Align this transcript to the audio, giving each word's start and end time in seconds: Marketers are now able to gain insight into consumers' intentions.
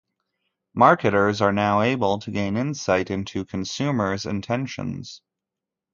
Marketers 0.73 1.41
are 1.41 1.51
now 1.53 1.81
able 1.83 2.17
to 2.17 2.31
gain 2.31 2.57
insight 2.57 3.11
into 3.11 3.45
consumers' 3.45 4.25
intentions. 4.25 5.21